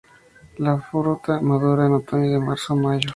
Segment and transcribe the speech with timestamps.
[0.57, 3.09] La fruta madura en otoño de marzo a mayo.